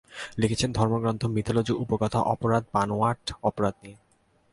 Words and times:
লিখেছেন 0.37 0.69
ধর্মগ্রন্থ, 0.71 1.21
মিথলজি, 1.25 1.73
উপকথা, 1.73 2.19
অপরাধ, 2.33 2.63
বানোয়াট 2.73 3.23
অপরাধ 3.43 3.75
নিয়ে। 3.83 3.97